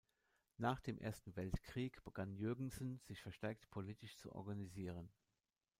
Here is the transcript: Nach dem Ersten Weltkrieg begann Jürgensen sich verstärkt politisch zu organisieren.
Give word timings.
Nach 0.57 0.81
dem 0.81 0.97
Ersten 0.97 1.35
Weltkrieg 1.35 2.03
begann 2.03 2.33
Jürgensen 2.33 2.97
sich 3.03 3.21
verstärkt 3.21 3.69
politisch 3.69 4.17
zu 4.17 4.33
organisieren. 4.33 5.11